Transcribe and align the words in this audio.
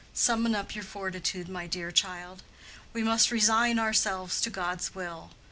Summon 0.15 0.55
up 0.55 0.73
your 0.73 0.83
fortitude, 0.83 1.47
my 1.47 1.67
dear 1.67 1.91
child; 1.91 2.41
we 2.91 3.03
must 3.03 3.29
resign 3.29 3.77
ourselves 3.77 4.41
to 4.41 4.49
God's 4.49 4.95
will. 4.95 5.29